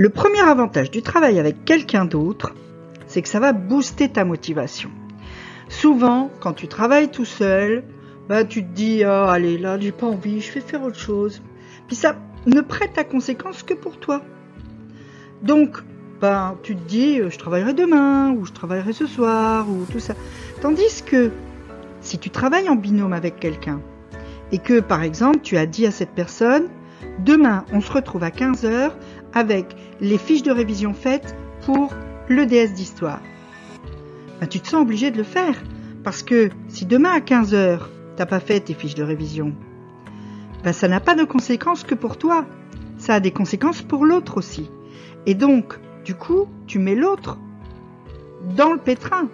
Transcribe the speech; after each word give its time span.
Le 0.00 0.10
premier 0.10 0.42
avantage 0.42 0.92
du 0.92 1.02
travail 1.02 1.40
avec 1.40 1.64
quelqu'un 1.64 2.04
d'autre, 2.04 2.54
c'est 3.08 3.20
que 3.20 3.28
ça 3.28 3.40
va 3.40 3.52
booster 3.52 4.08
ta 4.08 4.24
motivation. 4.24 4.90
Souvent, 5.68 6.30
quand 6.38 6.52
tu 6.52 6.68
travailles 6.68 7.10
tout 7.10 7.24
seul, 7.24 7.82
bah, 8.28 8.44
tu 8.44 8.62
te 8.62 8.72
dis 8.72 9.02
oh, 9.04 9.26
allez 9.28 9.58
là, 9.58 9.76
j'ai 9.76 9.90
pas 9.90 10.06
envie, 10.06 10.40
je 10.40 10.52
vais 10.52 10.60
faire 10.60 10.84
autre 10.84 11.00
chose. 11.00 11.42
Puis 11.88 11.96
ça 11.96 12.14
ne 12.46 12.60
prête 12.60 12.96
à 12.96 13.02
conséquence 13.02 13.64
que 13.64 13.74
pour 13.74 13.98
toi. 13.98 14.22
Donc, 15.42 15.78
bah, 16.20 16.54
tu 16.62 16.76
te 16.76 16.88
dis 16.88 17.16
je 17.16 17.36
travaillerai 17.36 17.74
demain 17.74 18.30
ou 18.30 18.46
je 18.46 18.52
travaillerai 18.52 18.92
ce 18.92 19.06
soir 19.08 19.68
ou 19.68 19.84
tout 19.90 19.98
ça. 19.98 20.14
Tandis 20.62 21.02
que 21.04 21.32
si 22.02 22.18
tu 22.18 22.30
travailles 22.30 22.68
en 22.68 22.76
binôme 22.76 23.14
avec 23.14 23.40
quelqu'un 23.40 23.80
et 24.52 24.58
que 24.58 24.78
par 24.78 25.02
exemple 25.02 25.40
tu 25.42 25.56
as 25.56 25.66
dit 25.66 25.86
à 25.86 25.90
cette 25.90 26.12
personne 26.12 26.68
demain 27.18 27.64
on 27.72 27.80
se 27.80 27.90
retrouve 27.92 28.22
à 28.22 28.30
15h 28.30 28.92
avec 29.32 29.76
les 30.00 30.18
fiches 30.18 30.42
de 30.42 30.50
révision 30.50 30.94
faites 30.94 31.36
pour 31.64 31.92
le 32.28 32.46
DS 32.46 32.74
d'histoire. 32.74 33.20
Ben, 34.40 34.46
tu 34.46 34.60
te 34.60 34.68
sens 34.68 34.82
obligé 34.82 35.10
de 35.10 35.16
le 35.16 35.24
faire. 35.24 35.54
Parce 36.04 36.22
que 36.22 36.50
si 36.68 36.86
demain 36.86 37.10
à 37.10 37.20
15h, 37.20 37.80
t'as 38.16 38.26
pas 38.26 38.40
fait 38.40 38.60
tes 38.60 38.74
fiches 38.74 38.94
de 38.94 39.02
révision, 39.02 39.52
ben, 40.64 40.72
ça 40.72 40.88
n'a 40.88 41.00
pas 41.00 41.14
de 41.14 41.24
conséquences 41.24 41.84
que 41.84 41.94
pour 41.94 42.16
toi. 42.16 42.46
Ça 42.96 43.14
a 43.14 43.20
des 43.20 43.30
conséquences 43.30 43.82
pour 43.82 44.04
l'autre 44.04 44.38
aussi. 44.38 44.70
Et 45.26 45.34
donc, 45.34 45.78
du 46.04 46.14
coup, 46.14 46.46
tu 46.66 46.78
mets 46.78 46.94
l'autre 46.94 47.38
dans 48.56 48.72
le 48.72 48.78
pétrin. 48.78 49.28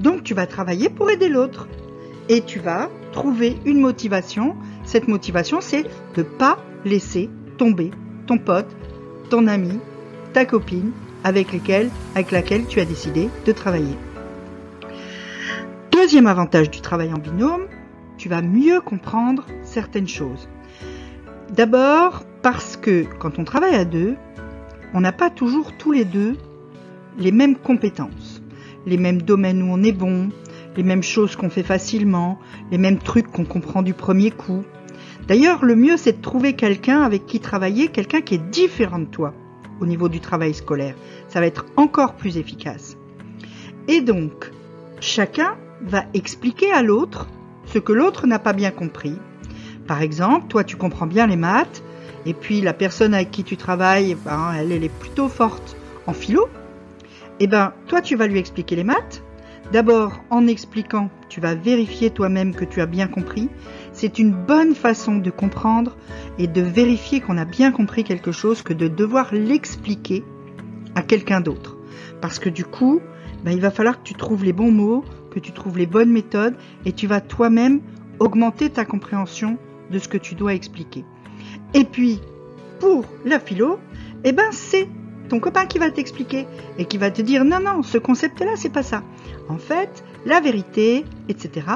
Donc, 0.00 0.22
tu 0.22 0.34
vas 0.34 0.46
travailler 0.46 0.88
pour 0.88 1.10
aider 1.10 1.28
l'autre. 1.28 1.68
Et 2.28 2.40
tu 2.40 2.58
vas 2.58 2.90
trouver 3.12 3.56
une 3.64 3.80
motivation. 3.80 4.56
Cette 4.84 5.08
motivation, 5.08 5.60
c'est 5.60 5.84
de 6.14 6.22
ne 6.22 6.22
pas 6.22 6.58
laisser 6.84 7.30
tomber 7.58 7.90
ton 8.26 8.38
pote, 8.38 8.76
ton 9.28 9.46
ami, 9.46 9.78
ta 10.32 10.44
copine 10.44 10.92
avec, 11.24 11.48
avec 12.14 12.30
laquelle 12.30 12.66
tu 12.66 12.80
as 12.80 12.84
décidé 12.84 13.28
de 13.44 13.52
travailler. 13.52 13.96
Deuxième 15.92 16.26
avantage 16.26 16.70
du 16.70 16.80
travail 16.80 17.12
en 17.12 17.18
binôme, 17.18 17.66
tu 18.18 18.28
vas 18.28 18.42
mieux 18.42 18.80
comprendre 18.80 19.44
certaines 19.62 20.08
choses. 20.08 20.48
D'abord 21.50 22.24
parce 22.42 22.76
que 22.76 23.04
quand 23.18 23.38
on 23.38 23.44
travaille 23.44 23.74
à 23.74 23.84
deux, 23.84 24.16
on 24.94 25.00
n'a 25.00 25.12
pas 25.12 25.30
toujours 25.30 25.76
tous 25.76 25.92
les 25.92 26.04
deux 26.04 26.36
les 27.18 27.32
mêmes 27.32 27.56
compétences, 27.56 28.42
les 28.86 28.98
mêmes 28.98 29.22
domaines 29.22 29.62
où 29.62 29.72
on 29.72 29.82
est 29.82 29.92
bon, 29.92 30.28
les 30.76 30.82
mêmes 30.82 31.02
choses 31.02 31.34
qu'on 31.34 31.50
fait 31.50 31.62
facilement, 31.62 32.38
les 32.70 32.78
mêmes 32.78 32.98
trucs 32.98 33.30
qu'on 33.30 33.44
comprend 33.44 33.82
du 33.82 33.94
premier 33.94 34.30
coup. 34.30 34.64
D'ailleurs, 35.26 35.64
le 35.64 35.74
mieux, 35.74 35.96
c'est 35.96 36.18
de 36.18 36.22
trouver 36.22 36.54
quelqu'un 36.54 37.02
avec 37.02 37.26
qui 37.26 37.40
travailler, 37.40 37.88
quelqu'un 37.88 38.20
qui 38.20 38.34
est 38.36 38.50
différent 38.50 39.00
de 39.00 39.06
toi 39.06 39.34
au 39.80 39.86
niveau 39.86 40.08
du 40.08 40.20
travail 40.20 40.54
scolaire. 40.54 40.94
Ça 41.28 41.40
va 41.40 41.46
être 41.46 41.66
encore 41.76 42.14
plus 42.14 42.38
efficace. 42.38 42.96
Et 43.88 44.00
donc, 44.00 44.52
chacun 45.00 45.56
va 45.82 46.04
expliquer 46.14 46.72
à 46.72 46.82
l'autre 46.82 47.26
ce 47.66 47.78
que 47.78 47.92
l'autre 47.92 48.26
n'a 48.26 48.38
pas 48.38 48.52
bien 48.52 48.70
compris. 48.70 49.16
Par 49.86 50.00
exemple, 50.00 50.46
toi, 50.48 50.64
tu 50.64 50.76
comprends 50.76 51.06
bien 51.06 51.26
les 51.26 51.36
maths, 51.36 51.82
et 52.24 52.34
puis 52.34 52.60
la 52.60 52.72
personne 52.72 53.14
avec 53.14 53.30
qui 53.30 53.44
tu 53.44 53.56
travailles, 53.56 54.16
ben, 54.24 54.52
elle, 54.56 54.72
elle 54.72 54.84
est 54.84 54.98
plutôt 55.00 55.28
forte 55.28 55.76
en 56.06 56.12
philo. 56.12 56.48
Eh 57.40 57.46
ben, 57.46 57.72
toi, 57.86 58.00
tu 58.00 58.16
vas 58.16 58.26
lui 58.26 58.38
expliquer 58.38 58.76
les 58.76 58.84
maths, 58.84 59.22
D'abord, 59.72 60.20
en 60.30 60.46
expliquant, 60.46 61.10
tu 61.28 61.40
vas 61.40 61.56
vérifier 61.56 62.10
toi-même 62.10 62.54
que 62.54 62.64
tu 62.64 62.80
as 62.80 62.86
bien 62.86 63.08
compris. 63.08 63.48
C'est 63.96 64.18
une 64.18 64.32
bonne 64.32 64.74
façon 64.74 65.16
de 65.16 65.30
comprendre 65.30 65.96
et 66.38 66.46
de 66.48 66.60
vérifier 66.60 67.22
qu'on 67.22 67.38
a 67.38 67.46
bien 67.46 67.72
compris 67.72 68.04
quelque 68.04 68.30
chose 68.30 68.60
que 68.60 68.74
de 68.74 68.88
devoir 68.88 69.32
l'expliquer 69.32 70.22
à 70.94 71.00
quelqu'un 71.00 71.40
d'autre. 71.40 71.78
Parce 72.20 72.38
que 72.38 72.50
du 72.50 72.66
coup, 72.66 73.00
ben, 73.42 73.52
il 73.52 73.60
va 73.62 73.70
falloir 73.70 73.96
que 73.98 74.06
tu 74.06 74.12
trouves 74.12 74.44
les 74.44 74.52
bons 74.52 74.70
mots, 74.70 75.02
que 75.30 75.40
tu 75.40 75.50
trouves 75.52 75.78
les 75.78 75.86
bonnes 75.86 76.12
méthodes 76.12 76.56
et 76.84 76.92
tu 76.92 77.06
vas 77.06 77.22
toi-même 77.22 77.80
augmenter 78.18 78.68
ta 78.68 78.84
compréhension 78.84 79.56
de 79.90 79.98
ce 79.98 80.08
que 80.08 80.18
tu 80.18 80.34
dois 80.34 80.52
expliquer. 80.52 81.06
Et 81.72 81.84
puis, 81.84 82.20
pour 82.80 83.06
la 83.24 83.40
philo, 83.40 83.78
eh 84.24 84.32
ben, 84.32 84.50
c'est 84.50 84.90
ton 85.30 85.40
copain 85.40 85.64
qui 85.64 85.78
va 85.78 85.90
t'expliquer 85.90 86.46
et 86.76 86.84
qui 86.84 86.98
va 86.98 87.10
te 87.10 87.22
dire 87.22 87.46
non, 87.46 87.60
non, 87.60 87.82
ce 87.82 87.96
concept-là, 87.96 88.56
c'est 88.56 88.68
pas 88.68 88.82
ça. 88.82 89.02
En 89.48 89.56
fait, 89.56 90.04
la 90.26 90.40
vérité, 90.40 91.04
etc. 91.28 91.66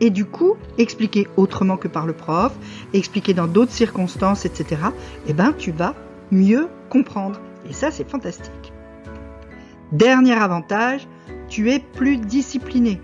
Et 0.00 0.10
du 0.10 0.24
coup, 0.24 0.54
expliquer 0.78 1.28
autrement 1.36 1.76
que 1.76 1.88
par 1.88 2.06
le 2.06 2.14
prof, 2.14 2.54
expliquer 2.94 3.34
dans 3.34 3.48
d'autres 3.48 3.72
circonstances, 3.72 4.46
etc. 4.46 4.80
Eh 5.26 5.34
ben, 5.34 5.52
tu 5.58 5.72
vas 5.72 5.94
mieux 6.30 6.68
comprendre. 6.88 7.40
Et 7.68 7.72
ça, 7.72 7.90
c'est 7.90 8.08
fantastique. 8.08 8.72
Dernier 9.92 10.34
avantage, 10.34 11.06
tu 11.48 11.70
es 11.70 11.80
plus 11.80 12.16
discipliné. 12.16 13.00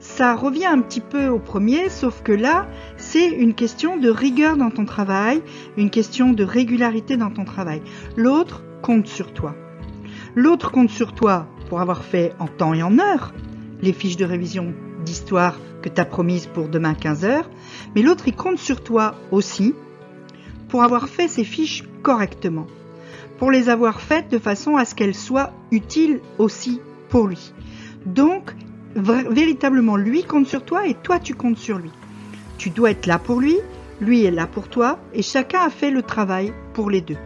Ça 0.00 0.34
revient 0.34 0.66
un 0.66 0.80
petit 0.80 1.00
peu 1.00 1.28
au 1.28 1.38
premier, 1.38 1.88
sauf 1.88 2.22
que 2.22 2.32
là, 2.32 2.66
c'est 2.96 3.28
une 3.28 3.54
question 3.54 3.96
de 3.96 4.10
rigueur 4.10 4.56
dans 4.56 4.70
ton 4.70 4.84
travail, 4.84 5.42
une 5.76 5.90
question 5.90 6.32
de 6.32 6.42
régularité 6.42 7.16
dans 7.16 7.30
ton 7.30 7.44
travail. 7.44 7.80
L'autre, 8.16 8.64
compte 8.82 9.06
sur 9.06 9.32
toi. 9.32 9.54
L'autre 10.34 10.72
compte 10.72 10.90
sur 10.90 11.12
toi 11.14 11.46
pour 11.68 11.80
avoir 11.80 12.02
fait 12.02 12.32
en 12.40 12.48
temps 12.48 12.74
et 12.74 12.82
en 12.82 12.98
heure 12.98 13.32
les 13.82 13.92
fiches 13.92 14.16
de 14.16 14.24
révision 14.24 14.72
d'histoire 15.04 15.58
que 15.82 15.88
tu 15.88 16.00
as 16.00 16.04
promises 16.04 16.46
pour 16.46 16.68
demain 16.68 16.92
15h, 16.92 17.42
mais 17.94 18.02
l'autre 18.02 18.28
il 18.28 18.34
compte 18.34 18.58
sur 18.58 18.82
toi 18.82 19.16
aussi 19.30 19.74
pour 20.68 20.82
avoir 20.82 21.08
fait 21.08 21.28
ces 21.28 21.44
fiches 21.44 21.84
correctement, 22.02 22.66
pour 23.38 23.50
les 23.50 23.68
avoir 23.68 24.00
faites 24.00 24.30
de 24.30 24.38
façon 24.38 24.76
à 24.76 24.84
ce 24.84 24.94
qu'elles 24.94 25.14
soient 25.14 25.52
utiles 25.70 26.20
aussi 26.38 26.80
pour 27.10 27.26
lui. 27.26 27.52
Donc, 28.06 28.54
véritablement, 28.94 29.96
lui 29.96 30.24
compte 30.24 30.46
sur 30.46 30.64
toi 30.64 30.86
et 30.86 30.94
toi 30.94 31.18
tu 31.18 31.34
comptes 31.34 31.58
sur 31.58 31.78
lui. 31.78 31.90
Tu 32.58 32.70
dois 32.70 32.92
être 32.92 33.06
là 33.06 33.18
pour 33.18 33.40
lui, 33.40 33.56
lui 34.00 34.24
est 34.24 34.30
là 34.30 34.46
pour 34.46 34.68
toi 34.68 34.98
et 35.12 35.22
chacun 35.22 35.60
a 35.60 35.70
fait 35.70 35.90
le 35.90 36.02
travail 36.02 36.54
pour 36.72 36.90
les 36.90 37.00
deux. 37.00 37.18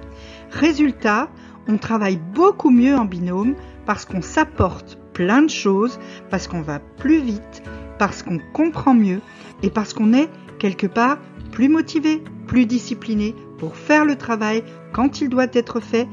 Résultat, 0.50 1.28
on 1.68 1.78
travaille 1.78 2.20
beaucoup 2.34 2.70
mieux 2.70 2.96
en 2.96 3.04
binôme 3.04 3.54
parce 3.84 4.04
qu'on 4.04 4.22
s'apporte 4.22 4.98
plein 5.16 5.40
de 5.40 5.50
choses, 5.50 5.98
parce 6.28 6.46
qu'on 6.46 6.60
va 6.60 6.78
plus 6.78 7.20
vite, 7.22 7.62
parce 7.98 8.22
qu'on 8.22 8.38
comprend 8.52 8.92
mieux 8.92 9.22
et 9.62 9.70
parce 9.70 9.94
qu'on 9.94 10.12
est 10.12 10.28
quelque 10.58 10.86
part 10.86 11.16
plus 11.52 11.70
motivé, 11.70 12.22
plus 12.46 12.66
discipliné 12.66 13.34
pour 13.56 13.76
faire 13.76 14.04
le 14.04 14.16
travail 14.16 14.62
quand 14.92 15.22
il 15.22 15.30
doit 15.30 15.46
être 15.54 15.80
fait, 15.80 16.06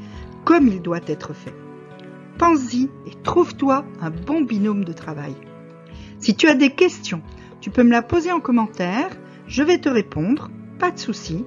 comme 0.46 0.68
il 0.68 0.80
doit 0.80 1.02
être 1.06 1.34
fait. 1.34 1.52
Pense-y 2.38 2.84
et 3.06 3.10
trouve-toi 3.22 3.84
un 4.00 4.08
bon 4.08 4.40
binôme 4.40 4.86
de 4.86 4.94
travail. 4.94 5.34
Si 6.18 6.34
tu 6.34 6.48
as 6.48 6.54
des 6.54 6.70
questions, 6.70 7.20
tu 7.60 7.68
peux 7.68 7.82
me 7.82 7.90
la 7.90 8.00
poser 8.00 8.32
en 8.32 8.40
commentaire, 8.40 9.10
je 9.46 9.62
vais 9.62 9.76
te 9.76 9.90
répondre, 9.90 10.50
pas 10.78 10.90
de 10.90 10.98
souci. 10.98 11.44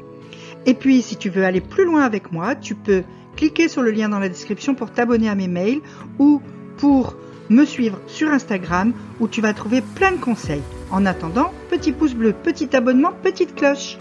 Et 0.68 0.76
puis 0.76 1.02
si 1.02 1.18
tu 1.18 1.30
veux 1.30 1.44
aller 1.44 1.62
plus 1.62 1.86
loin 1.86 2.04
avec 2.04 2.32
moi, 2.32 2.54
tu 2.54 2.76
peux 2.76 3.02
cliquez 3.36 3.68
sur 3.68 3.82
le 3.82 3.90
lien 3.90 4.10
dans 4.10 4.20
la 4.20 4.30
description 4.30 4.76
pour 4.76 4.92
t'abonner 4.92 5.28
à 5.28 5.34
mes 5.34 5.48
mails 5.48 5.82
ou 6.20 6.40
pour 6.78 7.16
me 7.50 7.66
suivre 7.66 8.00
sur 8.08 8.30
Instagram 8.30 8.94
où 9.20 9.28
tu 9.28 9.42
vas 9.42 9.54
trouver 9.54 9.82
plein 9.82 10.12
de 10.12 10.18
conseils. 10.18 10.62
En 10.92 11.06
attendant, 11.06 11.52
petit 11.70 11.92
pouce 11.92 12.14
bleu, 12.14 12.34
petit 12.34 12.76
abonnement, 12.76 13.14
petite 13.24 13.56
cloche. 13.56 13.98